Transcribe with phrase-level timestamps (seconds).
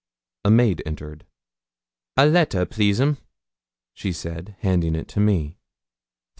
[0.43, 1.27] A maid entered.
[2.17, 3.19] 'A letter, please, 'm,'
[3.93, 5.57] she said, handing it to me.